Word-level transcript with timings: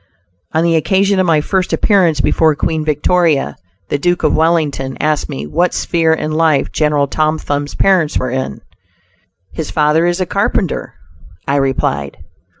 On 0.53 0.63
the 0.63 0.75
occasion 0.75 1.19
of 1.19 1.27
my 1.27 1.41
first 1.41 1.73
appearance 1.73 2.21
before 2.21 2.55
Queen 2.55 2.83
Victoria, 2.83 3.55
the 3.89 3.99
Duke 3.99 4.23
of 4.23 4.35
Wellington 4.35 4.97
asked 4.99 5.29
me 5.29 5.45
what 5.45 5.75
sphere 5.75 6.11
in 6.11 6.31
life 6.31 6.71
General 6.71 7.05
Tom 7.05 7.37
Thumb's 7.37 7.75
parents 7.75 8.17
were 8.17 8.31
in. 8.31 8.61
"His 9.53 9.69
father 9.69 10.07
is 10.07 10.19
a 10.19 10.25
carpenter," 10.25 10.95
I 11.47 11.57
replied. 11.57 12.17